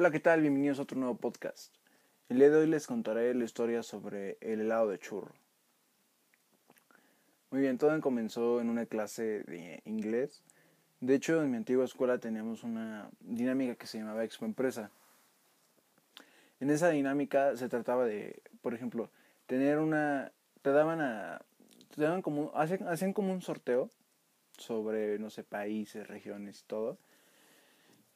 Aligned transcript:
Hola, 0.00 0.10
¿qué 0.10 0.20
tal? 0.20 0.40
Bienvenidos 0.40 0.78
a 0.78 0.82
otro 0.84 0.96
nuevo 0.96 1.14
podcast. 1.14 1.74
El 2.30 2.38
día 2.38 2.48
de 2.48 2.56
hoy 2.56 2.66
les 2.66 2.86
contaré 2.86 3.34
la 3.34 3.44
historia 3.44 3.82
sobre 3.82 4.38
el 4.40 4.62
helado 4.62 4.88
de 4.88 4.98
churro. 4.98 5.34
Muy 7.50 7.60
bien, 7.60 7.76
todo 7.76 8.00
comenzó 8.00 8.62
en 8.62 8.70
una 8.70 8.86
clase 8.86 9.42
de 9.42 9.82
inglés. 9.84 10.42
De 11.00 11.14
hecho, 11.14 11.42
en 11.42 11.50
mi 11.50 11.58
antigua 11.58 11.84
escuela 11.84 12.16
teníamos 12.16 12.64
una 12.64 13.10
dinámica 13.20 13.74
que 13.74 13.86
se 13.86 13.98
llamaba 13.98 14.24
Expo 14.24 14.46
Empresa. 14.46 14.90
En 16.60 16.70
esa 16.70 16.88
dinámica 16.88 17.54
se 17.58 17.68
trataba 17.68 18.06
de, 18.06 18.40
por 18.62 18.72
ejemplo, 18.72 19.10
tener 19.44 19.80
una... 19.80 20.32
Te 20.62 20.70
daban 20.70 21.02
a... 21.02 21.42
Te 21.94 22.00
daban 22.00 22.22
como... 22.22 22.52
Hacían, 22.54 22.88
hacían 22.88 23.12
como 23.12 23.34
un 23.34 23.42
sorteo 23.42 23.90
sobre, 24.56 25.18
no 25.18 25.28
sé, 25.28 25.44
países, 25.44 26.08
regiones 26.08 26.62
y 26.62 26.64
todo 26.64 26.96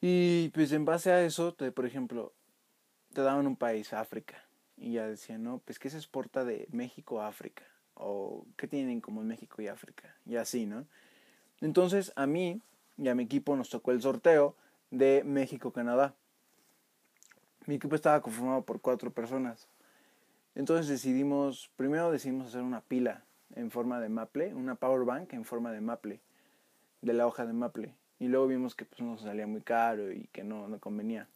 y 0.01 0.49
pues 0.49 0.71
en 0.71 0.85
base 0.85 1.11
a 1.11 1.23
eso, 1.23 1.53
te, 1.53 1.71
por 1.71 1.85
ejemplo, 1.85 2.33
te 3.13 3.21
daban 3.21 3.47
un 3.47 3.55
país, 3.55 3.93
África, 3.93 4.43
y 4.77 4.93
ya 4.93 5.07
decían, 5.07 5.43
no, 5.43 5.59
pues 5.63 5.79
¿qué 5.79 5.89
se 5.89 5.97
exporta 5.97 6.43
de 6.43 6.67
México 6.71 7.21
a 7.21 7.27
África? 7.27 7.63
O 7.93 8.45
¿qué 8.57 8.67
tienen 8.67 8.99
como 9.01 9.23
México 9.23 9.61
y 9.61 9.67
África? 9.67 10.15
Y 10.25 10.35
así, 10.35 10.65
¿no? 10.65 10.85
Entonces 11.61 12.11
a 12.15 12.27
mí 12.27 12.61
y 12.97 13.07
a 13.07 13.15
mi 13.15 13.23
equipo 13.23 13.55
nos 13.55 13.69
tocó 13.69 13.91
el 13.91 14.01
sorteo 14.01 14.55
de 14.91 15.23
México-Canadá. 15.23 16.15
Mi 17.65 17.75
equipo 17.75 17.95
estaba 17.95 18.21
conformado 18.21 18.63
por 18.63 18.81
cuatro 18.81 19.11
personas. 19.11 19.67
Entonces 20.55 20.87
decidimos, 20.87 21.71
primero 21.75 22.11
decidimos 22.11 22.47
hacer 22.47 22.61
una 22.61 22.81
pila 22.81 23.23
en 23.55 23.71
forma 23.71 23.99
de 23.99 24.09
maple, 24.09 24.53
una 24.53 24.75
power 24.75 25.05
bank 25.05 25.33
en 25.33 25.45
forma 25.45 25.71
de 25.71 25.81
maple, 25.81 26.21
de 27.01 27.13
la 27.13 27.27
hoja 27.27 27.45
de 27.45 27.53
maple. 27.53 27.95
Y 28.19 28.27
luego 28.27 28.47
vimos 28.47 28.75
que 28.75 28.85
pues 28.85 29.01
nos 29.01 29.21
salía 29.21 29.47
muy 29.47 29.61
caro 29.61 30.11
y 30.11 30.27
que 30.31 30.43
no, 30.43 30.67
no 30.67 30.79
convenía. 30.79 31.27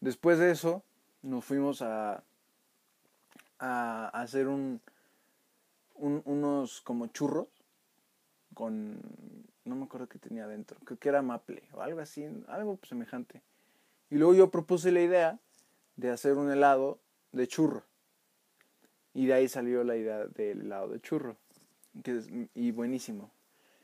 Después 0.00 0.38
de 0.38 0.50
eso, 0.50 0.82
nos 1.22 1.44
fuimos 1.44 1.82
a, 1.82 2.22
a, 3.58 4.08
hacer 4.08 4.48
un, 4.48 4.80
unos 5.96 6.80
como 6.82 7.06
churros 7.08 7.48
con, 8.54 9.00
no 9.64 9.76
me 9.76 9.84
acuerdo 9.84 10.08
qué 10.08 10.18
tenía 10.18 10.44
adentro, 10.44 10.78
creo 10.84 10.98
que 10.98 11.08
era 11.08 11.22
maple 11.22 11.62
o 11.72 11.80
algo 11.80 12.00
así, 12.00 12.26
algo 12.48 12.78
semejante. 12.86 13.40
Y 14.10 14.16
luego 14.16 14.34
yo 14.34 14.50
propuse 14.50 14.90
la 14.90 15.00
idea 15.00 15.38
de 15.96 16.10
hacer 16.10 16.34
un 16.34 16.50
helado 16.50 16.98
de 17.32 17.46
churro. 17.46 17.84
Y 19.14 19.26
de 19.26 19.34
ahí 19.34 19.48
salió 19.48 19.84
la 19.84 19.96
idea 19.96 20.26
del 20.26 20.62
helado 20.62 20.88
de 20.88 21.00
churro. 21.00 21.36
Que 22.02 22.18
es, 22.18 22.28
y 22.54 22.70
buenísimo. 22.70 23.30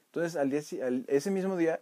Entonces, 0.06 0.36
al 0.36 0.48
día, 0.48 0.61
ese 1.08 1.30
mismo 1.30 1.56
día 1.56 1.80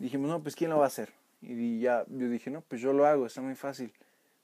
dijimos, 0.00 0.28
no, 0.28 0.42
pues 0.42 0.56
¿quién 0.56 0.70
lo 0.70 0.78
va 0.78 0.84
a 0.84 0.88
hacer? 0.88 1.12
Y 1.42 1.80
ya, 1.80 2.04
yo 2.08 2.28
dije, 2.28 2.50
no, 2.50 2.62
pues 2.62 2.80
yo 2.80 2.92
lo 2.92 3.06
hago, 3.06 3.26
está 3.26 3.40
muy 3.40 3.54
fácil. 3.54 3.92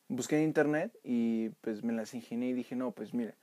Busqué 0.09 0.37
en 0.37 0.45
internet 0.45 0.97
y 1.03 1.49
pues 1.63 1.83
me 1.83 1.93
las 1.93 2.15
ingenié 2.15 2.51
y 2.51 2.53
dije, 2.53 2.77
no, 2.77 2.93
pues 2.93 3.13
mira, 3.13 3.35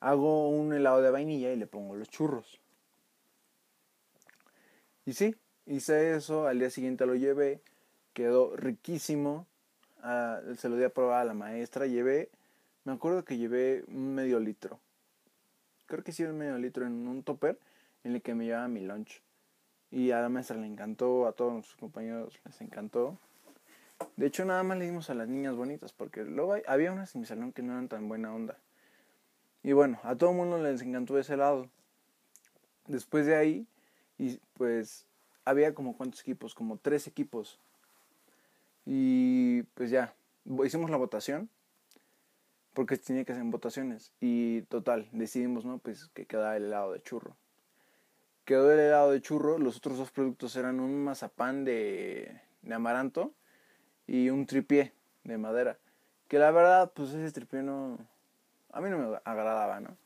hago 0.00 0.48
un 0.50 0.72
helado 0.72 1.02
de 1.02 1.10
vainilla 1.10 1.52
y 1.52 1.56
le 1.56 1.66
pongo 1.66 1.96
los 1.96 2.08
churros. 2.08 2.60
Y 5.04 5.14
sí, 5.14 5.34
hice 5.66 6.14
eso, 6.14 6.46
al 6.46 6.58
día 6.58 6.70
siguiente 6.70 7.06
lo 7.06 7.14
llevé, 7.14 7.60
quedó 8.12 8.54
riquísimo, 8.56 9.46
ah, 10.02 10.40
se 10.56 10.68
lo 10.68 10.76
di 10.76 10.84
a 10.84 10.90
probar 10.90 11.22
a 11.22 11.24
la 11.24 11.34
maestra, 11.34 11.86
llevé, 11.86 12.30
me 12.84 12.92
acuerdo 12.92 13.24
que 13.24 13.36
llevé 13.36 13.84
un 13.88 14.14
medio 14.14 14.40
litro, 14.40 14.80
creo 15.86 16.04
que 16.04 16.12
sí 16.12 16.22
un 16.24 16.38
medio 16.38 16.58
litro 16.58 16.86
en 16.86 17.06
un 17.06 17.22
topper 17.22 17.58
en 18.04 18.14
el 18.14 18.22
que 18.22 18.34
me 18.34 18.44
llevaba 18.44 18.68
mi 18.68 18.80
lunch. 18.80 19.22
Y 19.90 20.10
a 20.10 20.20
la 20.20 20.28
maestra 20.28 20.56
le 20.56 20.66
encantó, 20.66 21.26
a 21.26 21.32
todos 21.32 21.52
nuestros 21.52 21.76
compañeros 21.76 22.38
les 22.44 22.60
encantó. 22.60 23.18
De 24.16 24.26
hecho, 24.26 24.44
nada 24.44 24.62
más 24.62 24.78
le 24.78 24.84
dimos 24.84 25.10
a 25.10 25.14
las 25.14 25.28
niñas 25.28 25.54
bonitas, 25.54 25.92
porque 25.92 26.24
luego 26.24 26.56
había 26.66 26.92
unas 26.92 27.14
en 27.14 27.20
mi 27.20 27.26
salón 27.26 27.52
que 27.52 27.62
no 27.62 27.72
eran 27.72 27.88
tan 27.88 28.08
buena 28.08 28.34
onda. 28.34 28.58
Y 29.62 29.72
bueno, 29.72 29.98
a 30.02 30.16
todo 30.16 30.30
el 30.30 30.36
mundo 30.36 30.58
les 30.58 30.82
encantó 30.82 31.18
ese 31.18 31.36
lado. 31.36 31.68
Después 32.86 33.26
de 33.26 33.36
ahí, 33.36 33.66
y 34.18 34.38
pues 34.54 35.06
había 35.44 35.74
como 35.74 35.96
cuántos 35.96 36.20
equipos, 36.20 36.54
como 36.54 36.78
tres 36.78 37.06
equipos. 37.06 37.58
Y 38.84 39.62
pues 39.74 39.90
ya, 39.90 40.14
hicimos 40.64 40.90
la 40.90 40.96
votación, 40.96 41.48
porque 42.74 42.96
tenía 42.96 43.24
que 43.24 43.32
hacer 43.32 43.44
votaciones. 43.44 44.12
Y 44.20 44.62
total, 44.62 45.08
decidimos, 45.12 45.64
¿no? 45.64 45.78
Pues 45.78 46.08
que 46.08 46.26
quedaba 46.26 46.56
el 46.56 46.64
helado 46.64 46.92
de 46.92 47.02
churro 47.02 47.36
quedó 48.46 48.72
el 48.72 48.78
helado 48.78 49.10
de 49.10 49.20
churro. 49.20 49.58
Los 49.58 49.76
otros 49.76 49.98
dos 49.98 50.10
productos 50.10 50.56
eran 50.56 50.80
un 50.80 51.04
mazapán 51.04 51.64
de, 51.64 52.40
de 52.62 52.74
amaranto 52.74 53.34
y 54.06 54.30
un 54.30 54.46
tripié 54.46 54.94
de 55.24 55.36
madera. 55.36 55.78
Que 56.28 56.38
la 56.38 56.50
verdad, 56.50 56.92
pues 56.94 57.10
ese 57.10 57.30
tripié 57.32 57.62
no. 57.62 57.98
A 58.72 58.80
mí 58.80 58.88
no 58.88 58.98
me 58.98 59.20
agradaba, 59.24 59.80
¿no? 59.80 59.98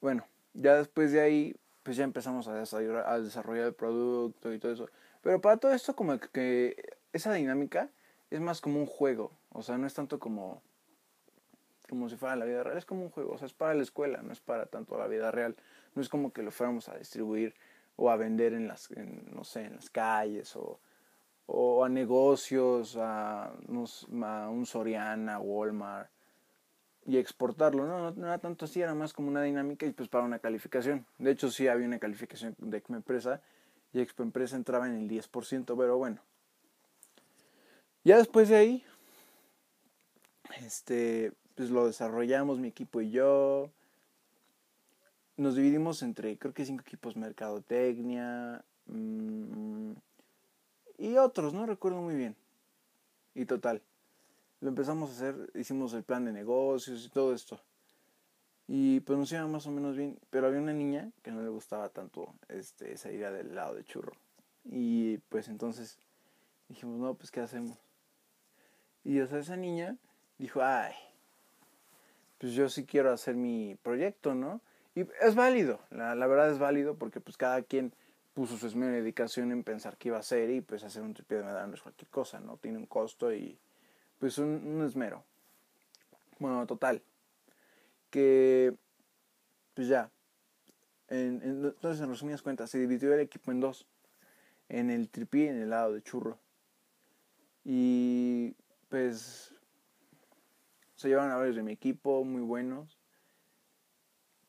Bueno, 0.00 0.24
ya 0.54 0.76
después 0.76 1.12
de 1.12 1.20
ahí, 1.20 1.56
pues 1.82 1.96
ya 1.96 2.04
empezamos 2.04 2.48
a 2.48 2.54
desarrollar, 2.54 3.06
a 3.06 3.18
desarrollar 3.20 3.66
el 3.66 3.74
producto 3.74 4.52
y 4.52 4.58
todo 4.58 4.72
eso. 4.72 4.88
Pero 5.22 5.40
para 5.40 5.56
todo 5.56 5.72
esto, 5.72 5.94
como 5.96 6.18
que 6.18 6.96
esa 7.12 7.32
dinámica 7.32 7.90
es 8.30 8.40
más 8.40 8.60
como 8.60 8.78
un 8.78 8.86
juego. 8.86 9.32
O 9.50 9.62
sea, 9.62 9.76
no 9.76 9.86
es 9.86 9.94
tanto 9.94 10.18
como 10.18 10.62
como 11.88 12.08
si 12.08 12.16
fuera 12.16 12.36
la 12.36 12.44
vida 12.44 12.62
real, 12.62 12.78
es 12.78 12.84
como 12.84 13.02
un 13.02 13.10
juego, 13.10 13.32
o 13.32 13.38
sea, 13.38 13.46
es 13.46 13.52
para 13.52 13.74
la 13.74 13.82
escuela, 13.82 14.22
no 14.22 14.32
es 14.32 14.40
para 14.40 14.66
tanto 14.66 14.98
la 14.98 15.06
vida 15.06 15.30
real. 15.30 15.56
No 15.94 16.02
es 16.02 16.08
como 16.08 16.32
que 16.32 16.42
lo 16.42 16.50
fuéramos 16.50 16.88
a 16.88 16.96
distribuir 16.96 17.54
o 17.96 18.10
a 18.10 18.16
vender 18.16 18.52
en 18.52 18.68
las, 18.68 18.90
no 18.90 19.42
sé, 19.44 19.64
en 19.64 19.74
las 19.74 19.90
calles 19.90 20.54
o, 20.54 20.78
o 21.46 21.84
a 21.84 21.88
negocios, 21.88 22.96
a, 22.96 23.46
a, 23.46 24.48
un 24.50 24.66
Soriana, 24.66 25.40
Walmart 25.40 26.10
y 27.06 27.16
exportarlo. 27.16 27.86
No, 27.86 28.10
no, 28.10 28.26
era 28.26 28.38
tanto 28.38 28.66
así, 28.66 28.82
era 28.82 28.94
más 28.94 29.12
como 29.12 29.28
una 29.28 29.42
dinámica 29.42 29.86
y 29.86 29.92
pues 29.92 30.08
para 30.08 30.24
una 30.24 30.38
calificación. 30.38 31.06
De 31.18 31.30
hecho, 31.30 31.50
sí 31.50 31.66
había 31.66 31.86
una 31.86 31.98
calificación 31.98 32.54
de 32.58 32.76
Expo 32.76 32.94
Empresa 32.94 33.40
y 33.92 34.00
Expo 34.00 34.22
Empresa 34.22 34.56
entraba 34.56 34.86
en 34.86 34.94
el 34.94 35.08
10%, 35.08 35.74
pero 35.76 35.96
bueno. 35.96 36.20
Ya 38.04 38.18
después 38.18 38.48
de 38.50 38.56
ahí, 38.56 38.84
este, 40.60 41.32
pues 41.58 41.70
lo 41.70 41.86
desarrollamos 41.86 42.60
mi 42.60 42.68
equipo 42.68 43.00
y 43.00 43.10
yo 43.10 43.68
nos 45.36 45.56
dividimos 45.56 46.04
entre, 46.04 46.38
creo 46.38 46.54
que 46.54 46.64
cinco 46.64 46.82
equipos, 46.86 47.16
mercadotecnia 47.16 48.64
mmm, 48.86 49.90
y 50.98 51.16
otros, 51.16 51.54
no 51.54 51.66
recuerdo 51.66 52.00
muy 52.00 52.14
bien. 52.14 52.36
Y 53.34 53.44
total, 53.44 53.82
lo 54.60 54.68
empezamos 54.68 55.10
a 55.10 55.12
hacer, 55.14 55.50
hicimos 55.56 55.94
el 55.94 56.04
plan 56.04 56.24
de 56.24 56.32
negocios 56.32 57.04
y 57.04 57.08
todo 57.08 57.34
esto. 57.34 57.60
Y 58.68 59.00
pues 59.00 59.18
nos 59.18 59.32
iba 59.32 59.44
más 59.48 59.66
o 59.66 59.72
menos 59.72 59.96
bien, 59.96 60.16
pero 60.30 60.46
había 60.46 60.60
una 60.60 60.72
niña 60.72 61.10
que 61.24 61.32
no 61.32 61.42
le 61.42 61.48
gustaba 61.48 61.88
tanto 61.88 62.32
este, 62.46 62.92
esa 62.92 63.10
idea 63.10 63.32
del 63.32 63.56
lado 63.56 63.74
de 63.74 63.82
churro. 63.82 64.12
Y 64.64 65.18
pues 65.28 65.48
entonces 65.48 65.98
dijimos, 66.68 67.00
no, 67.00 67.14
pues 67.14 67.32
¿qué 67.32 67.40
hacemos? 67.40 67.76
Y 69.02 69.18
o 69.18 69.26
sea, 69.26 69.40
esa 69.40 69.56
niña 69.56 69.96
dijo, 70.38 70.62
ay, 70.62 70.94
pues 72.38 72.52
yo 72.52 72.68
sí 72.68 72.84
quiero 72.84 73.12
hacer 73.12 73.34
mi 73.34 73.76
proyecto, 73.82 74.34
¿no? 74.34 74.60
Y 74.94 75.06
es 75.20 75.34
válido, 75.34 75.80
la, 75.90 76.14
verdad 76.14 76.50
es 76.50 76.58
válido 76.58 76.96
porque 76.96 77.20
pues 77.20 77.36
cada 77.36 77.62
quien 77.62 77.92
puso 78.34 78.56
su 78.56 78.66
esmero 78.66 78.92
y 78.92 79.00
dedicación 79.00 79.52
en 79.52 79.64
pensar 79.64 79.96
qué 79.96 80.08
iba 80.08 80.16
a 80.16 80.20
hacer 80.20 80.50
y 80.50 80.60
pues 80.60 80.82
hacer 80.84 81.02
un 81.02 81.14
tripié 81.14 81.38
de 81.38 81.44
medalla 81.44 81.66
no 81.66 81.74
es 81.74 81.82
cualquier 81.82 82.08
cosa, 82.08 82.40
¿no? 82.40 82.56
Tiene 82.56 82.78
un 82.78 82.86
costo 82.86 83.32
y 83.32 83.58
pues 84.18 84.38
un, 84.38 84.82
esmero. 84.82 85.24
Bueno, 86.38 86.66
total. 86.66 87.02
Que 88.10 88.74
pues 89.74 89.88
ya. 89.88 90.10
entonces, 91.08 92.00
en 92.00 92.08
resumidas 92.08 92.42
cuentas, 92.42 92.70
se 92.70 92.78
dividió 92.78 93.14
el 93.14 93.20
equipo 93.20 93.52
en 93.52 93.60
dos. 93.60 93.86
En 94.68 94.90
el 94.90 95.08
tripié 95.08 95.44
y 95.44 95.48
en 95.48 95.62
el 95.62 95.70
lado 95.70 95.92
de 95.92 96.02
churro. 96.02 96.38
Y 97.64 98.54
pues 98.88 99.54
se 100.98 101.06
llevaron 101.06 101.30
a 101.30 101.36
varios 101.36 101.54
de 101.54 101.62
mi 101.62 101.70
equipo, 101.70 102.24
muy 102.24 102.42
buenos. 102.42 102.98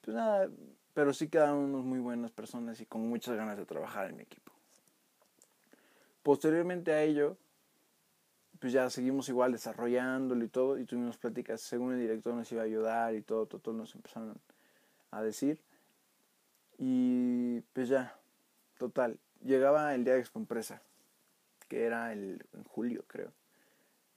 Pues 0.01 0.16
nada, 0.16 0.50
pero 0.96 1.13
sí 1.13 1.28
quedaron 1.28 1.60
unos 1.60 1.86
muy 1.86 2.00
buenas 2.00 2.31
personas 2.31 2.81
y 2.81 2.88
con 2.88 3.07
muchas 3.07 3.36
ganas 3.36 3.56
de 3.56 3.68
trabajar 3.68 4.10
en 4.10 4.16
mi 4.16 4.24
equipo. 4.24 4.51
Posteriormente 6.24 6.92
a 6.92 7.04
ello, 7.04 7.38
pues 8.57 8.74
ya 8.74 8.90
seguimos 8.90 9.30
igual 9.30 9.51
desarrollándolo 9.51 10.44
y 10.44 10.48
todo, 10.48 10.80
y 10.80 10.86
tuvimos 10.86 11.18
pláticas 11.18 11.62
según 11.62 11.94
el 11.94 12.00
director 12.00 12.34
nos 12.34 12.51
iba 12.51 12.63
a 12.63 12.66
ayudar 12.66 13.13
y 13.13 13.22
todo, 13.22 13.46
todo, 13.46 13.62
todo 13.62 13.75
nos 13.75 13.94
empezaron 13.94 14.36
a 15.12 15.22
decir. 15.22 15.62
Y 16.80 17.62
pues 17.74 17.90
ya, 17.90 18.18
total, 18.80 19.19
llegaba 19.44 19.94
el 19.94 20.04
día 20.04 20.16
de 20.16 20.22
Expo 20.22 20.40
Empresa, 20.40 20.81
que 21.68 21.86
era 21.86 22.12
el, 22.12 22.44
en 22.54 22.63
julio 22.63 23.04
creo, 23.07 23.31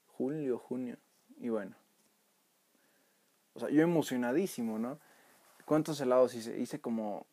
julio, 0.07 0.57
junio, 0.57 0.97
y 1.39 1.51
bueno, 1.51 1.77
o 3.55 3.61
sea, 3.61 3.71
yo 3.71 3.83
emocionadísimo, 3.83 4.79
¿no? 4.79 4.99
¿Cuántos 5.65 6.01
helados 6.01 6.35
hice? 6.35 6.59
Hice 6.59 6.81
como. 6.81 7.27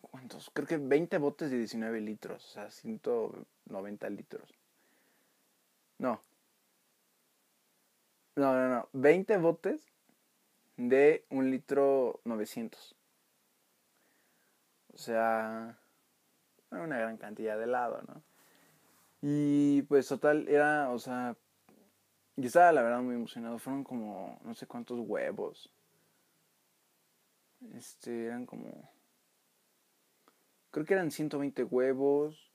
¿Cuántos? 0.00 0.50
Creo 0.52 0.66
que 0.66 0.78
20 0.78 1.18
botes 1.18 1.50
de 1.50 1.58
19 1.58 2.00
litros. 2.00 2.44
O 2.44 2.48
sea, 2.48 2.70
190 2.70 4.08
litros. 4.10 4.54
No. 5.98 6.20
No, 8.36 8.54
no, 8.54 8.68
no. 8.68 8.88
20 8.92 9.36
botes 9.38 9.86
de 10.76 11.24
un 11.30 11.50
litro 11.50 12.20
900. 12.24 12.94
O 14.92 14.98
sea, 14.98 15.78
una 16.70 16.98
gran 16.98 17.16
cantidad 17.16 17.56
de 17.58 17.64
helado, 17.64 18.02
¿no? 18.08 18.22
Y 19.22 19.82
pues 19.82 20.08
total, 20.08 20.48
era, 20.48 20.90
o 20.90 20.98
sea, 20.98 21.36
yo 22.36 22.46
estaba 22.46 22.70
la 22.72 22.82
verdad 22.82 23.00
muy 23.00 23.14
emocionado. 23.14 23.58
Fueron 23.58 23.82
como 23.82 24.38
no 24.44 24.54
sé 24.54 24.66
cuántos 24.66 25.00
huevos. 25.00 25.70
Este, 27.74 28.26
eran 28.26 28.46
como... 28.46 28.90
Creo 30.70 30.84
que 30.84 30.94
eran 30.94 31.10
120 31.10 31.64
huevos. 31.64 32.52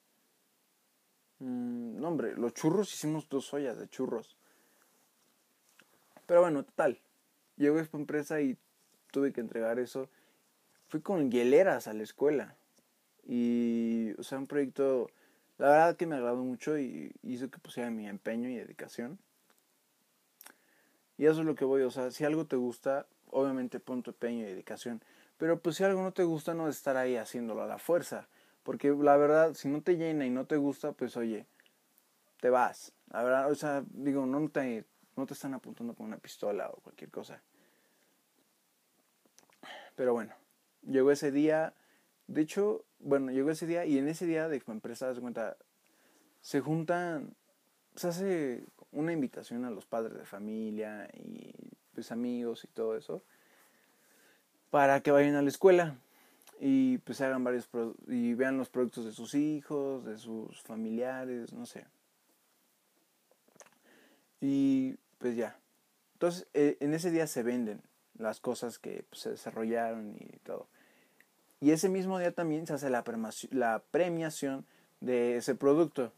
Mm, 1.39 1.99
no, 1.99 2.07
hombre, 2.07 2.35
los 2.35 2.53
churros 2.53 2.93
hicimos 2.93 3.27
dos 3.27 3.51
ollas 3.53 3.79
de 3.79 3.89
churros. 3.89 4.37
Pero 6.27 6.41
bueno, 6.41 6.63
total. 6.63 6.99
Llegó 7.57 7.79
esta 7.79 7.97
empresa 7.97 8.39
y 8.41 8.57
tuve 9.11 9.33
que 9.33 9.41
entregar 9.41 9.79
eso. 9.79 10.09
Fui 10.87 11.01
con 11.01 11.31
hieleras 11.31 11.87
a 11.87 11.93
la 11.93 12.03
escuela. 12.03 12.55
Y, 13.23 14.13
o 14.19 14.23
sea, 14.23 14.37
un 14.37 14.47
proyecto, 14.47 15.09
la 15.57 15.69
verdad 15.69 15.95
que 15.97 16.05
me 16.05 16.15
agradó 16.15 16.43
mucho 16.43 16.77
y 16.77 17.11
hizo 17.23 17.49
que 17.49 17.59
pusiera 17.59 17.89
mi 17.89 18.07
empeño 18.07 18.49
y 18.49 18.55
dedicación. 18.55 19.19
Y 21.21 21.27
eso 21.27 21.41
es 21.41 21.45
lo 21.45 21.53
que 21.53 21.65
voy, 21.65 21.83
o 21.83 21.91
sea, 21.91 22.09
si 22.09 22.25
algo 22.25 22.47
te 22.47 22.55
gusta, 22.55 23.05
obviamente 23.29 23.79
pon 23.79 24.01
tu 24.01 24.09
empeño 24.09 24.39
y 24.39 24.49
dedicación. 24.49 25.03
Pero 25.37 25.59
pues 25.59 25.75
si 25.75 25.83
algo 25.83 26.01
no 26.01 26.13
te 26.13 26.23
gusta, 26.23 26.55
no 26.55 26.67
estar 26.67 26.97
ahí 26.97 27.15
haciéndolo 27.15 27.61
a 27.61 27.67
la 27.67 27.77
fuerza. 27.77 28.27
Porque 28.63 28.89
la 28.89 29.17
verdad, 29.17 29.53
si 29.53 29.67
no 29.67 29.83
te 29.83 29.97
llena 29.97 30.25
y 30.25 30.31
no 30.31 30.47
te 30.47 30.57
gusta, 30.57 30.93
pues 30.93 31.15
oye, 31.17 31.45
te 32.39 32.49
vas. 32.49 32.93
La 33.11 33.21
verdad, 33.21 33.51
o 33.51 33.53
sea, 33.53 33.83
digo, 33.91 34.25
no 34.25 34.49
te, 34.49 34.83
no 35.15 35.27
te 35.27 35.35
están 35.35 35.53
apuntando 35.53 35.93
con 35.93 36.07
una 36.07 36.17
pistola 36.17 36.71
o 36.71 36.77
cualquier 36.77 37.11
cosa. 37.11 37.39
Pero 39.95 40.13
bueno, 40.13 40.33
llegó 40.81 41.11
ese 41.11 41.31
día. 41.31 41.75
De 42.25 42.41
hecho, 42.41 42.83
bueno, 42.97 43.31
llegó 43.31 43.51
ese 43.51 43.67
día 43.67 43.85
y 43.85 43.99
en 43.99 44.07
ese 44.07 44.25
día 44.25 44.47
de 44.47 44.59
empresa, 44.65 45.13
se 45.13 45.21
cuenta, 45.21 45.55
se 46.41 46.61
juntan, 46.61 47.35
se 48.01 48.07
hace 48.07 48.63
una 48.91 49.13
invitación 49.13 49.63
a 49.63 49.71
los 49.71 49.85
padres 49.85 50.17
de 50.17 50.25
familia 50.25 51.07
y 51.13 51.53
pues 51.93 52.11
amigos 52.11 52.63
y 52.63 52.67
todo 52.67 52.97
eso 52.97 53.23
para 54.71 55.01
que 55.01 55.11
vayan 55.11 55.35
a 55.35 55.41
la 55.43 55.49
escuela 55.49 55.95
y 56.59 56.97
pues 56.99 57.21
hagan 57.21 57.43
varios 57.43 57.69
y 58.07 58.33
vean 58.33 58.57
los 58.57 58.69
productos 58.69 59.05
de 59.05 59.11
sus 59.11 59.35
hijos, 59.35 60.05
de 60.05 60.17
sus 60.17 60.61
familiares, 60.61 61.53
no 61.53 61.65
sé. 61.65 61.85
Y 64.39 64.95
pues 65.17 65.35
ya. 65.35 65.57
Entonces, 66.13 66.47
eh, 66.53 66.77
en 66.79 66.93
ese 66.93 67.11
día 67.11 67.27
se 67.27 67.43
venden 67.43 67.81
las 68.17 68.39
cosas 68.39 68.79
que 68.79 69.05
pues, 69.09 69.21
se 69.21 69.31
desarrollaron 69.31 70.15
y 70.19 70.37
todo. 70.39 70.67
Y 71.59 71.71
ese 71.71 71.89
mismo 71.89 72.17
día 72.17 72.31
también 72.31 72.65
se 72.65 72.73
hace 72.73 72.89
la, 72.89 73.03
la 73.51 73.83
premiación 73.91 74.65
de 74.99 75.37
ese 75.37 75.55
producto. 75.55 76.13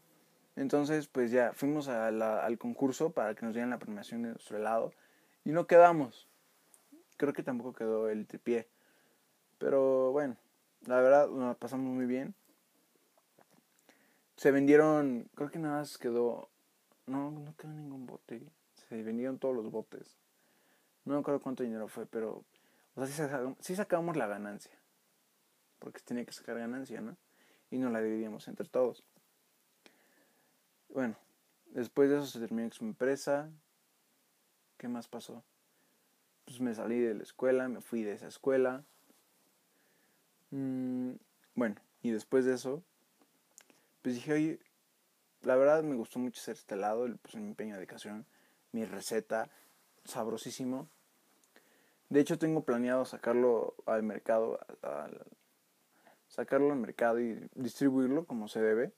Entonces, 0.56 1.08
pues 1.08 1.30
ya 1.30 1.52
fuimos 1.52 1.88
al 1.88 2.58
concurso 2.58 3.10
para 3.10 3.34
que 3.34 3.44
nos 3.44 3.54
dieran 3.54 3.70
la 3.70 3.78
premiación 3.78 4.22
de 4.22 4.30
nuestro 4.30 4.56
helado 4.56 4.92
y 5.44 5.50
no 5.50 5.66
quedamos. 5.66 6.28
Creo 7.16 7.32
que 7.32 7.42
tampoco 7.42 7.72
quedó 7.72 8.08
el 8.08 8.26
tripié. 8.26 8.68
Pero 9.58 10.12
bueno, 10.12 10.36
la 10.86 11.00
verdad 11.00 11.28
nos 11.28 11.56
pasamos 11.56 11.86
muy 11.86 12.06
bien. 12.06 12.34
Se 14.36 14.50
vendieron, 14.50 15.28
creo 15.34 15.50
que 15.50 15.58
nada 15.58 15.78
más 15.78 15.96
quedó, 15.98 16.48
no, 17.06 17.30
no 17.30 17.56
quedó 17.56 17.72
ningún 17.72 18.06
bote. 18.06 18.42
Se 18.74 19.02
vendieron 19.02 19.38
todos 19.38 19.54
los 19.54 19.70
botes. 19.70 20.16
No 21.04 21.14
me 21.14 21.20
acuerdo 21.20 21.40
cuánto 21.40 21.62
dinero 21.62 21.88
fue, 21.88 22.06
pero, 22.06 22.44
o 22.94 23.06
sea, 23.06 23.54
sí 23.60 23.76
sacamos, 23.76 24.16
la 24.16 24.26
ganancia. 24.26 24.72
Porque 25.78 25.98
se 25.98 26.06
tenía 26.06 26.24
que 26.24 26.32
sacar 26.32 26.58
ganancia, 26.58 27.00
¿no? 27.00 27.16
Y 27.70 27.78
nos 27.78 27.92
la 27.92 28.00
dividíamos 28.00 28.48
entre 28.48 28.66
todos. 28.66 29.04
Bueno, 30.94 31.16
después 31.72 32.08
de 32.08 32.18
eso 32.18 32.26
se 32.26 32.38
terminó 32.38 32.70
su 32.70 32.84
empresa. 32.84 33.50
¿Qué 34.76 34.86
más 34.86 35.08
pasó? 35.08 35.42
Pues 36.44 36.60
me 36.60 36.72
salí 36.72 37.00
de 37.00 37.14
la 37.14 37.24
escuela, 37.24 37.68
me 37.68 37.80
fui 37.80 38.04
de 38.04 38.12
esa 38.12 38.28
escuela. 38.28 38.84
Mm, 40.52 41.14
bueno, 41.56 41.74
y 42.00 42.12
después 42.12 42.44
de 42.44 42.54
eso, 42.54 42.84
pues 44.02 44.14
dije, 44.14 44.34
oye, 44.34 44.60
la 45.42 45.56
verdad 45.56 45.82
me 45.82 45.96
gustó 45.96 46.20
mucho 46.20 46.40
hacer 46.40 46.54
este 46.54 46.76
lado, 46.76 47.08
pues 47.22 47.34
mi 47.34 47.48
empeño 47.48 47.72
de 47.74 47.78
dedicación, 47.80 48.24
mi 48.70 48.84
receta, 48.84 49.50
sabrosísimo. 50.04 50.88
De 52.08 52.20
hecho, 52.20 52.38
tengo 52.38 52.62
planeado 52.62 53.04
sacarlo 53.04 53.74
al 53.86 54.04
mercado, 54.04 54.60
sacarlo 56.28 56.72
al 56.72 56.78
mercado 56.78 57.18
y 57.18 57.50
distribuirlo 57.56 58.26
como 58.26 58.46
se 58.46 58.62
debe. 58.62 58.92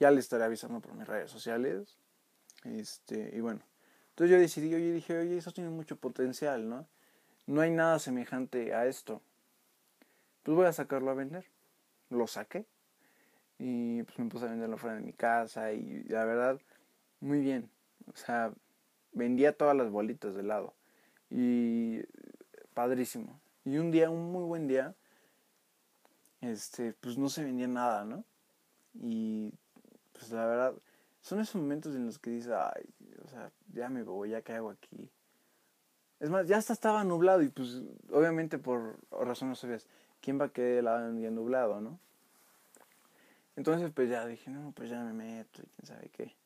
Ya 0.00 0.10
le 0.10 0.18
estaré 0.18 0.44
avisando 0.44 0.80
por 0.80 0.94
mis 0.94 1.06
redes 1.06 1.30
sociales. 1.30 1.96
Este, 2.64 3.30
y 3.34 3.40
bueno. 3.40 3.60
Entonces 4.10 4.34
yo 4.34 4.40
decidí, 4.40 4.74
oye, 4.74 4.92
dije, 4.92 5.16
oye, 5.16 5.38
eso 5.38 5.52
tiene 5.52 5.70
mucho 5.70 5.96
potencial, 5.96 6.68
¿no? 6.68 6.86
No 7.46 7.60
hay 7.60 7.70
nada 7.70 7.98
semejante 7.98 8.74
a 8.74 8.86
esto. 8.86 9.22
Pues 10.42 10.56
voy 10.56 10.66
a 10.66 10.72
sacarlo 10.72 11.10
a 11.10 11.14
vender. 11.14 11.44
Lo 12.08 12.26
saqué. 12.26 12.66
Y 13.58 14.02
pues 14.02 14.18
me 14.18 14.26
puse 14.26 14.46
a 14.46 14.50
venderlo 14.50 14.78
fuera 14.78 14.96
de 14.96 15.02
mi 15.02 15.12
casa. 15.12 15.72
Y 15.72 16.02
la 16.04 16.24
verdad, 16.24 16.60
muy 17.20 17.40
bien. 17.40 17.70
O 18.12 18.16
sea, 18.16 18.52
vendía 19.12 19.52
todas 19.56 19.76
las 19.76 19.90
bolitas 19.90 20.34
de 20.34 20.40
helado. 20.40 20.74
Y 21.30 22.00
padrísimo. 22.74 23.40
Y 23.64 23.78
un 23.78 23.90
día, 23.90 24.10
un 24.10 24.32
muy 24.32 24.44
buen 24.44 24.66
día, 24.66 24.94
este, 26.40 26.94
pues 26.94 27.18
no 27.18 27.28
se 27.28 27.44
vendía 27.44 27.68
nada, 27.68 28.04
¿no? 28.04 28.24
Y 28.94 29.52
pues 30.20 30.32
la 30.32 30.44
verdad, 30.44 30.74
son 31.22 31.40
esos 31.40 31.54
momentos 31.54 31.96
en 31.96 32.04
los 32.04 32.18
que 32.18 32.30
dices, 32.30 32.52
ay, 32.52 32.84
o 33.24 33.28
sea, 33.28 33.50
ya 33.72 33.88
me 33.88 34.02
voy, 34.02 34.30
ya 34.30 34.42
qué 34.42 34.52
hago 34.52 34.70
aquí. 34.70 35.10
Es 36.20 36.28
más, 36.28 36.46
ya 36.46 36.58
hasta 36.58 36.74
estaba 36.74 37.02
nublado 37.04 37.40
y 37.42 37.48
pues 37.48 37.82
obviamente 38.10 38.58
por 38.58 38.98
razones 39.10 39.64
obvias, 39.64 39.86
¿quién 40.20 40.38
va 40.38 40.46
a 40.46 40.52
querer 40.52 40.84
la 40.84 40.96
un 40.96 41.16
día 41.16 41.30
nublado, 41.30 41.80
no? 41.80 41.98
Entonces 43.56 43.90
pues 43.94 44.10
ya 44.10 44.26
dije, 44.26 44.50
no, 44.50 44.72
pues 44.72 44.90
ya 44.90 45.02
me 45.02 45.14
meto 45.14 45.62
y 45.62 45.66
quién 45.66 45.86
sabe 45.86 46.10
qué. 46.10 46.36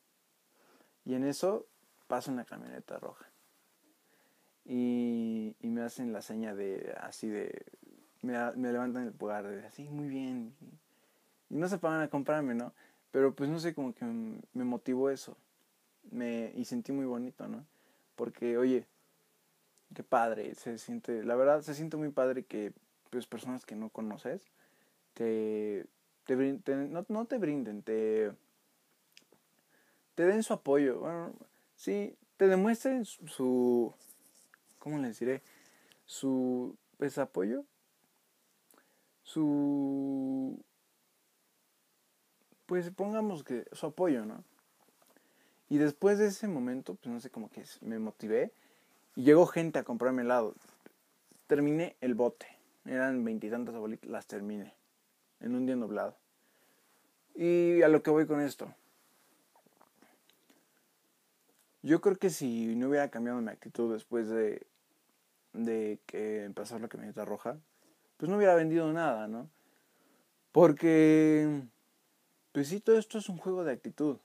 Y 1.03 1.15
en 1.15 1.25
eso 1.25 1.67
pasa 2.07 2.31
una 2.31 2.45
camioneta 2.45 2.97
roja. 2.97 3.29
Y, 4.63 5.55
y 5.59 5.67
me 5.67 5.81
hacen 5.81 6.13
la 6.13 6.21
seña 6.21 6.55
de, 6.55 6.95
así 7.01 7.27
de, 7.27 7.65
me, 8.21 8.33
me 8.53 8.71
levantan 8.71 9.03
el 9.03 9.11
pulgar 9.11 9.45
de, 9.45 9.65
así, 9.65 9.89
muy 9.89 10.07
bien. 10.07 10.55
Y 11.49 11.57
no 11.57 11.67
se 11.67 11.77
pagan 11.77 12.01
a 12.01 12.07
comprarme, 12.07 12.55
¿no? 12.55 12.73
Pero 13.15 13.33
pues 13.33 13.49
no 13.49 13.61
sé, 13.61 13.73
como 13.73 13.93
que 13.93 14.03
me 14.03 14.65
motivó 14.65 15.09
eso. 15.09 15.37
Me, 16.11 16.51
y 16.53 16.65
sentí 16.65 16.91
muy 16.91 17.05
bonito, 17.05 17.47
¿no? 17.47 17.65
Porque, 18.17 18.57
oye, 18.57 18.87
qué 19.93 20.03
padre, 20.03 20.53
se 20.55 20.77
siente, 20.77 21.23
la 21.23 21.35
verdad, 21.35 21.61
se 21.61 21.73
siente 21.75 21.95
muy 21.95 22.09
padre 22.09 22.43
que 22.43 22.73
pues 23.11 23.25
personas 23.25 23.65
que 23.65 23.77
no 23.77 23.87
conoces 23.87 24.41
te, 25.13 25.85
te, 26.25 26.35
no, 26.35 27.05
no, 27.07 27.25
te 27.25 27.37
brinden, 27.37 27.83
te, 27.83 28.33
te 30.15 30.25
den 30.25 30.43
su 30.43 30.51
apoyo. 30.51 30.99
Bueno, 30.99 31.33
sí, 31.77 32.17
te 32.35 32.49
demuestren 32.49 33.05
su, 33.05 33.93
¿cómo 34.77 34.97
les 34.97 35.19
diré? 35.19 35.41
Su, 36.05 36.75
pues 36.97 37.17
apoyo, 37.17 37.63
su 39.23 40.61
pues 42.65 42.89
pongamos 42.89 43.43
que 43.43 43.65
su 43.71 43.87
apoyo, 43.87 44.25
¿no? 44.25 44.43
Y 45.69 45.77
después 45.77 46.19
de 46.19 46.27
ese 46.27 46.47
momento, 46.47 46.95
pues 46.95 47.13
no 47.13 47.19
sé, 47.19 47.29
como 47.29 47.49
que 47.49 47.63
me 47.81 47.97
motivé 47.99 48.51
y 49.15 49.23
llegó 49.23 49.45
gente 49.47 49.79
a 49.79 49.83
comprarme 49.83 50.21
helado. 50.21 50.53
Terminé 51.47 51.95
el 52.01 52.13
bote. 52.13 52.47
Eran 52.85 53.23
veintitantas 53.23 53.75
bolitas, 53.75 54.09
las 54.09 54.27
terminé. 54.27 54.73
En 55.39 55.55
un 55.55 55.65
día 55.65 55.75
nublado. 55.75 56.15
Y 57.33 57.81
a 57.81 57.87
lo 57.87 58.03
que 58.03 58.11
voy 58.11 58.27
con 58.27 58.41
esto. 58.41 58.73
Yo 61.81 62.01
creo 62.01 62.15
que 62.15 62.29
si 62.29 62.75
no 62.75 62.89
hubiera 62.89 63.09
cambiado 63.09 63.41
mi 63.41 63.49
actitud 63.49 63.93
después 63.93 64.27
de, 64.27 64.65
de 65.53 65.99
que 66.05 66.51
pasó 66.55 66.79
la 66.79 66.87
camioneta 66.87 67.25
roja, 67.25 67.57
pues 68.17 68.29
no 68.29 68.37
hubiera 68.37 68.55
vendido 68.55 68.91
nada, 68.91 69.27
¿no? 69.27 69.49
Porque 70.51 71.63
pues 72.55 72.69
sí, 72.69 72.79
todo 72.79 72.97
esto 72.97 73.17
es 73.17 73.27
un 73.27 73.35
juego 73.35 73.65
de 73.65 73.73
actitud. 73.73 74.17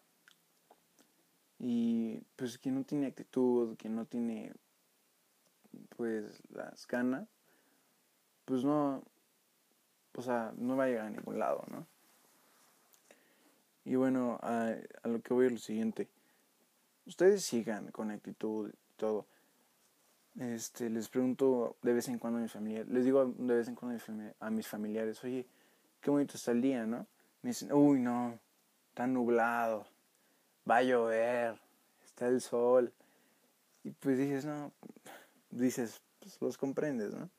Y 1.58 2.20
pues 2.36 2.58
quien 2.58 2.76
no 2.76 2.84
tiene 2.84 3.08
actitud, 3.08 3.76
quien 3.76 3.96
no 3.96 4.04
tiene 4.04 4.52
pues 5.96 6.40
las 6.50 6.86
ganas, 6.86 7.28
pues 8.44 8.62
no, 8.62 9.02
o 10.14 10.22
sea, 10.22 10.52
no 10.56 10.76
va 10.76 10.84
a 10.84 10.86
llegar 10.86 11.06
a 11.06 11.10
ningún 11.10 11.40
lado, 11.40 11.64
¿no? 11.72 11.88
Y 13.84 13.96
bueno, 13.96 14.38
a, 14.42 14.76
lo 15.02 15.20
que 15.22 15.34
voy 15.34 15.48
a 15.48 15.50
lo 15.50 15.58
siguiente. 15.58 16.08
ustedes 17.06 17.44
sigan 17.44 17.90
con 17.90 18.12
actitud 18.12 18.70
y 18.70 18.96
todo. 18.96 19.26
Este, 20.38 20.88
les 20.88 21.08
pregunto 21.08 21.74
de 21.82 21.94
vez 21.94 22.06
en 22.06 22.20
cuando 22.20 22.38
a 22.38 22.42
mis 22.42 22.52
familiares, 22.52 22.88
les 22.92 23.04
digo 23.04 23.26
de 23.26 23.54
vez 23.56 23.66
en 23.66 23.74
cuando 23.74 24.00
a 24.38 24.50
mis 24.50 24.68
familiares, 24.68 25.24
oye, 25.24 25.48
qué 26.00 26.12
bonito 26.12 26.36
está 26.36 26.52
el 26.52 26.62
día, 26.62 26.86
¿no? 26.86 27.08
Me 27.42 27.50
dicen, 27.50 27.72
uy, 27.72 28.00
no, 28.00 28.38
está 28.88 29.06
nublado, 29.06 29.86
va 30.68 30.78
a 30.78 30.82
llover, 30.82 31.58
está 32.04 32.26
el 32.28 32.40
sol. 32.40 32.92
Y 33.82 33.90
pues 33.90 34.18
dices, 34.18 34.44
no, 34.44 34.72
dices, 35.50 36.02
pues 36.18 36.40
los 36.40 36.58
comprendes, 36.58 37.14
¿no? 37.14 37.30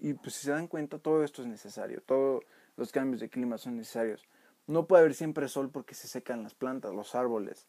Y 0.00 0.14
pues 0.14 0.34
si 0.34 0.46
se 0.46 0.52
dan 0.52 0.68
cuenta, 0.68 0.98
todo 0.98 1.24
esto 1.24 1.42
es 1.42 1.48
necesario, 1.48 2.00
todos 2.02 2.44
los 2.76 2.92
cambios 2.92 3.20
de 3.20 3.28
clima 3.28 3.58
son 3.58 3.76
necesarios. 3.76 4.26
No 4.66 4.86
puede 4.86 5.02
haber 5.02 5.14
siempre 5.14 5.48
sol 5.48 5.70
porque 5.70 5.94
se 5.94 6.08
secan 6.08 6.42
las 6.42 6.54
plantas, 6.54 6.94
los 6.94 7.14
árboles. 7.14 7.66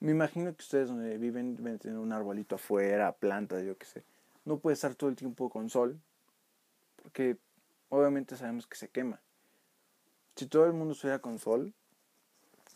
Me 0.00 0.10
imagino 0.10 0.54
que 0.54 0.62
ustedes 0.62 0.88
donde 0.88 1.18
viven 1.18 1.54
deben 1.56 1.78
tener 1.78 1.98
un 1.98 2.12
arbolito 2.12 2.56
afuera, 2.56 3.12
plantas, 3.12 3.64
yo 3.64 3.76
qué 3.78 3.86
sé. 3.86 4.04
No 4.44 4.58
puede 4.58 4.74
estar 4.74 4.94
todo 4.94 5.10
el 5.10 5.16
tiempo 5.16 5.48
con 5.50 5.70
sol 5.70 6.00
porque 7.02 7.36
obviamente 7.88 8.36
sabemos 8.36 8.66
que 8.66 8.76
se 8.76 8.88
quema. 8.88 9.20
Si 10.36 10.46
todo 10.46 10.66
el 10.66 10.72
mundo 10.72 10.94
estuviera 10.94 11.20
con 11.20 11.38
sol 11.38 11.74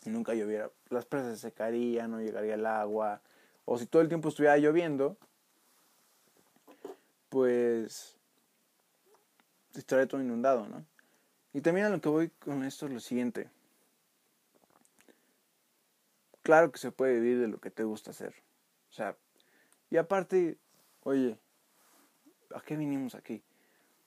nunca 0.09 0.33
lloviera, 0.33 0.71
las 0.89 1.05
presas 1.05 1.39
se 1.39 1.49
secarían, 1.49 2.11
no 2.11 2.19
llegaría 2.21 2.55
el 2.55 2.65
agua. 2.65 3.21
O 3.65 3.77
si 3.77 3.85
todo 3.85 4.01
el 4.01 4.09
tiempo 4.09 4.29
estuviera 4.29 4.57
lloviendo, 4.57 5.17
pues 7.29 8.17
estaría 9.73 10.07
todo 10.07 10.21
inundado, 10.21 10.67
¿no? 10.67 10.85
Y 11.53 11.61
también 11.61 11.85
a 11.87 11.89
lo 11.89 12.01
que 12.01 12.09
voy 12.09 12.29
con 12.29 12.63
esto 12.63 12.87
es 12.87 12.93
lo 12.93 12.99
siguiente. 12.99 13.49
Claro 16.41 16.71
que 16.71 16.79
se 16.79 16.91
puede 16.91 17.19
vivir 17.19 17.39
de 17.39 17.47
lo 17.47 17.59
que 17.59 17.71
te 17.71 17.83
gusta 17.83 18.11
hacer. 18.11 18.35
O 18.89 18.93
sea, 18.93 19.15
y 19.89 19.97
aparte, 19.97 20.57
oye, 21.03 21.37
¿a 22.53 22.61
qué 22.61 22.75
vinimos 22.75 23.15
aquí? 23.15 23.43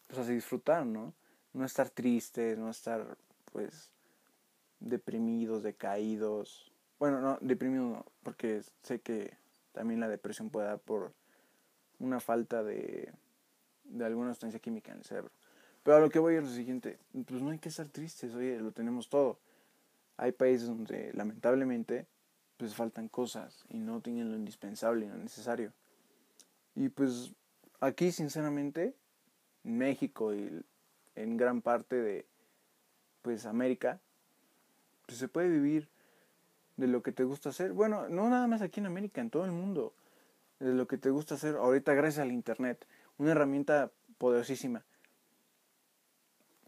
Pues 0.07 0.29
a 0.29 0.31
disfrutar, 0.31 0.87
¿no? 0.87 1.15
No 1.53 1.65
estar 1.65 1.91
tristes, 1.91 2.59
no 2.59 2.71
estar, 2.71 3.17
pues, 3.53 3.91
deprimidos, 4.81 5.63
decaídos. 5.63 6.73
Bueno, 6.99 7.21
no, 7.21 7.39
deprimidos 7.41 7.91
no, 7.91 8.07
porque 8.23 8.63
sé 8.83 9.01
que 9.01 9.37
también 9.73 10.01
la 10.01 10.09
depresión 10.09 10.51
puede 10.51 10.69
dar 10.69 10.79
por 10.79 11.13
una 11.99 12.21
falta 12.21 12.63
de, 12.63 13.13
de 13.85 14.05
alguna 14.05 14.31
sustancia 14.31 14.61
química 14.61 14.93
en 14.93 14.99
el 14.99 15.05
cerebro. 15.05 15.31
Pero 15.83 15.99
a 15.99 16.01
lo 16.01 16.11
que 16.11 16.19
voy 16.19 16.35
es 16.35 16.43
lo 16.43 16.51
siguiente, 16.51 16.99
pues 17.27 17.43
no 17.43 17.51
hay 17.51 17.59
que 17.59 17.69
estar 17.69 17.89
tristes, 17.89 18.35
oye, 18.35 18.59
lo 18.59 18.73
tenemos 18.73 19.09
todo. 19.09 19.39
Hay 20.17 20.33
países 20.33 20.67
donde 20.67 21.13
lamentablemente 21.13 22.07
pues 22.57 22.75
faltan 22.75 23.09
cosas 23.09 23.65
y 23.69 23.79
no 23.79 24.01
tienen 24.01 24.31
lo 24.31 24.37
indispensable 24.37 25.07
y 25.07 25.09
lo 25.09 25.17
necesario. 25.17 25.73
Y 26.75 26.89
pues 26.89 27.33
aquí 27.81 28.11
sinceramente, 28.11 28.85
en 28.87 28.95
México 29.67 30.35
y 30.35 30.65
en 31.15 31.37
gran 31.37 31.63
parte 31.63 31.97
de 31.97 32.27
pues 33.23 33.47
América, 33.47 34.01
pues 35.07 35.19
se 35.19 35.29
puede 35.29 35.49
vivir 35.49 35.89
de 36.77 36.87
lo 36.87 37.03
que 37.03 37.13
te 37.13 37.25
gusta 37.25 37.49
hacer. 37.49 37.73
Bueno, 37.73 38.09
no 38.09 38.29
nada 38.29 38.47
más 38.47 38.63
aquí 38.63 38.81
en 38.81 38.87
América, 38.87 39.21
en 39.21 39.31
todo 39.31 39.45
el 39.45 39.53
mundo. 39.53 39.95
De 40.61 40.73
lo 40.73 40.87
que 40.87 40.97
te 40.97 41.11
gusta 41.11 41.35
hacer 41.35 41.57
ahorita 41.57 41.95
gracias 41.95 42.23
al 42.23 42.33
Internet. 42.33 42.87
Una 43.19 43.33
herramienta 43.33 43.91
poderosísima. 44.19 44.85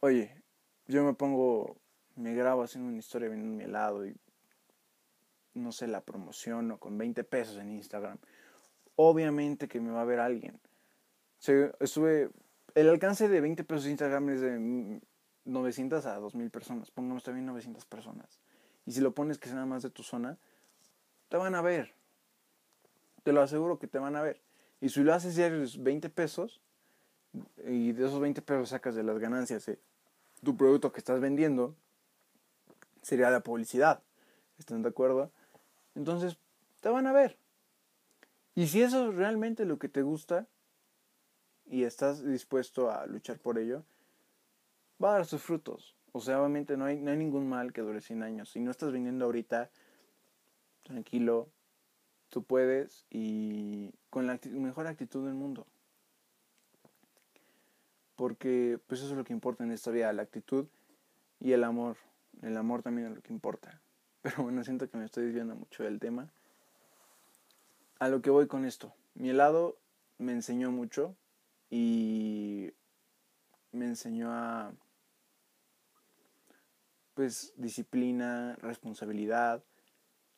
Oye, 0.01 0.43
yo 0.87 1.05
me 1.05 1.15
pongo, 1.15 1.77
me 2.17 2.35
grabo 2.35 2.63
haciendo 2.63 2.89
una 2.89 2.99
historia 2.99 3.29
vendiendo 3.29 3.57
mi 3.57 3.65
helado 3.65 4.07
y 4.07 4.17
no 5.55 5.73
sé, 5.73 5.87
la 5.89 6.01
promociono 6.01 6.79
con 6.79 6.97
20 6.97 7.25
pesos 7.25 7.57
en 7.57 7.73
Instagram. 7.73 8.19
Obviamente 8.97 9.69
que 9.69 9.81
me 9.81 9.91
va 9.91 10.03
a 10.03 10.05
ver 10.05 10.21
alguien. 10.21 10.61
estuve, 11.81 12.31
el 12.75 12.89
alcance 12.89 13.29
de 13.29 13.41
20 13.41 13.65
pesos 13.65 13.85
en 13.87 13.93
Instagram 13.93 14.29
es 14.31 14.41
de 14.41 15.01
900 15.45 16.07
a 16.07 16.17
2000 16.17 16.51
personas. 16.51 16.91
Pongamos 16.91 17.23
también 17.25 17.47
900 17.47 17.85
personas. 17.87 18.41
Y 18.87 18.93
si 18.93 19.01
lo 19.01 19.13
pones 19.13 19.39
que 19.39 19.49
sea 19.49 19.57
nada 19.57 19.67
más 19.67 19.83
de 19.83 19.91
tu 19.91 20.03
zona, 20.03 20.39
te 21.29 21.37
van 21.37 21.55
a 21.55 21.63
ver. 21.63 21.95
Te 23.23 23.33
lo 23.33 23.43
aseguro 23.43 23.79
que 23.79 23.87
te 23.87 23.99
van 23.99 24.17
a 24.17 24.23
ver. 24.23 24.41
Y 24.81 24.91
si 24.91 25.03
lo 25.03 25.13
haces 25.13 25.37
diario 25.37 25.65
20 25.79 26.09
pesos, 26.11 26.61
y 27.67 27.93
de 27.93 28.07
esos 28.07 28.21
20 28.21 28.43
pesos 28.43 28.71
sacas 28.71 28.95
de 28.95 29.03
las 29.03 29.19
ganancias 29.19 29.67
de 29.67 29.79
tu 30.43 30.57
producto 30.57 30.93
que 30.93 30.99
estás 30.99 31.21
vendiendo, 31.21 31.75
sería 33.03 33.31
la 33.31 33.41
publicidad. 33.41 34.03
¿Están 34.59 34.83
de 34.83 34.89
acuerdo? 34.89 35.31
Entonces, 35.95 36.39
te 36.81 36.89
van 36.89 37.07
a 37.07 37.13
ver. 37.13 37.39
Y 38.55 38.69
si 38.69 38.83
eso 38.83 39.11
es 39.11 39.15
realmente 39.15 39.65
lo 39.65 39.79
que 39.79 39.89
te 39.89 40.03
gusta 40.03 40.47
y 41.69 41.85
estás 41.85 42.25
dispuesto 42.25 42.91
a 42.91 43.07
luchar 43.07 43.39
por 43.39 43.59
ello, 43.59 43.85
va 45.03 45.11
a 45.11 45.15
dar 45.15 45.27
sus 45.27 45.43
frutos. 45.43 45.95
O 46.13 46.21
sea, 46.21 46.41
obviamente 46.41 46.77
no 46.77 46.87
hay, 46.87 46.99
no 46.99 47.11
hay 47.11 47.17
ningún 47.17 47.49
mal 47.49 47.73
que 47.73 47.83
dure 47.83 48.01
100 48.01 48.23
años. 48.23 48.51
Si 48.51 48.61
no 48.61 48.71
estás 48.71 48.93
vendiendo 48.93 49.25
ahorita, 49.27 49.71
tranquilo, 50.83 51.49
tú 52.31 52.43
puedes 52.43 53.07
y 53.11 53.93
con 54.11 54.27
la 54.27 54.39
mejor 54.53 54.87
actitud 54.87 55.25
del 55.25 55.35
mundo 55.35 55.67
porque 58.19 58.81
pues 58.89 59.01
eso 59.01 59.13
es 59.13 59.17
lo 59.17 59.23
que 59.23 59.33
importa 59.33 59.63
en 59.63 59.71
esta 59.71 59.93
vida, 59.93 60.13
la 60.13 60.23
actitud 60.23 60.67
y 61.39 61.53
el 61.53 61.63
amor. 61.63 61.97
El 62.43 62.57
amor 62.57 62.83
también 62.83 63.07
es 63.07 63.15
lo 63.15 63.23
que 63.23 63.33
importa. 63.33 63.81
Pero 64.23 64.43
bueno, 64.43 64.65
siento 64.65 64.91
que 64.91 64.99
me 64.99 65.05
estoy 65.05 65.27
desviando 65.27 65.55
mucho 65.55 65.85
del 65.85 66.01
tema. 66.01 66.29
A 68.01 68.09
lo 68.09 68.21
que 68.21 68.31
voy 68.31 68.49
con 68.49 68.65
esto. 68.65 68.93
Mi 69.15 69.31
helado 69.31 69.79
me 70.19 70.33
enseñó 70.33 70.73
mucho 70.73 71.15
y 71.71 72.73
me 73.73 73.87
enseñó 73.87 74.33
a 74.33 74.73
pues 77.15 77.53
disciplina, 77.57 78.57
responsabilidad, 78.63 79.63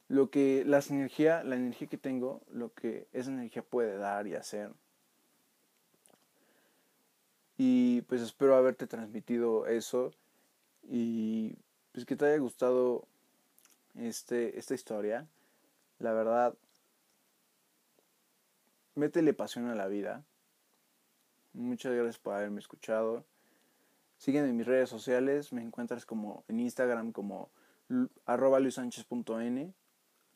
lo 0.08 0.30
que 0.30 0.64
la 0.64 0.82
energía, 0.88 1.44
la 1.44 1.56
energía 1.56 1.88
que 1.88 1.98
tengo, 1.98 2.42
lo 2.50 2.72
que 2.72 3.06
esa 3.12 3.30
energía 3.30 3.62
puede 3.62 3.96
dar 3.96 4.26
y 4.26 4.34
hacer 4.34 4.72
y 7.62 8.00
pues 8.08 8.22
espero 8.22 8.56
haberte 8.56 8.86
transmitido 8.86 9.66
eso 9.66 10.12
y 10.82 11.58
pues 11.92 12.06
que 12.06 12.16
te 12.16 12.24
haya 12.24 12.38
gustado 12.38 13.06
este, 13.94 14.58
esta 14.58 14.72
historia. 14.72 15.28
La 15.98 16.14
verdad, 16.14 16.54
métele 18.94 19.34
pasión 19.34 19.68
a 19.68 19.74
la 19.74 19.88
vida. 19.88 20.24
Muchas 21.52 21.92
gracias 21.92 22.18
por 22.18 22.34
haberme 22.34 22.60
escuchado. 22.60 23.24
Sígueme 24.18 24.50
en 24.50 24.56
mis 24.56 24.66
redes 24.66 24.88
sociales. 24.88 25.52
Me 25.52 25.62
encuentras 25.62 26.06
como 26.06 26.44
en 26.48 26.60
Instagram 26.60 27.12
como 27.12 27.50
arroba 28.24 28.60
luisánchez.n. 28.60 29.74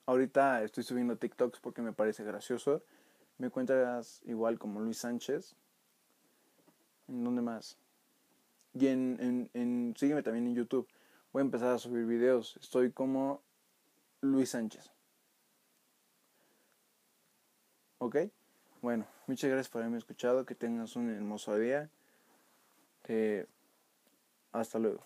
Ahorita 0.07 0.63
estoy 0.63 0.85
subiendo 0.85 1.17
TikToks 1.17 1.61
porque 1.61 1.83
me 1.83 1.93
parece 1.93 2.25
gracioso. 2.25 2.83
Me 3.39 3.47
encuentras 3.47 4.23
igual 4.25 4.59
como 4.59 4.81
Luis 4.81 4.99
Sánchez. 4.99 5.57
¿En 7.09 7.25
dónde 7.25 7.43
más? 7.43 7.79
Y 8.75 8.89
en, 8.89 9.51
en, 9.55 9.95
sígueme 9.97 10.23
también 10.23 10.47
en 10.47 10.55
YouTube. 10.55 10.89
Voy 11.33 11.41
a 11.41 11.45
empezar 11.45 11.73
a 11.75 11.79
subir 11.79 12.07
videos. 12.07 12.57
Estoy 12.61 12.93
como 12.93 13.43
Luis 14.21 14.51
Sánchez. 14.51 14.91
¿Ok? 17.99 18.17
Bueno, 18.85 19.07
muchas 19.27 19.49
gracias 19.49 19.71
por 19.71 19.81
haberme 19.81 19.97
escuchado. 19.97 20.45
Que 20.45 20.55
tengas 20.55 20.95
un 20.95 21.09
hermoso 21.09 21.57
día. 21.57 21.89
Eh, 23.09 23.47
hasta 24.53 24.79
luego. 24.79 25.03